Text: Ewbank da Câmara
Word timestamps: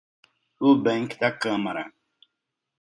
Ewbank 0.67 1.11
da 1.19 1.31
Câmara 1.41 1.83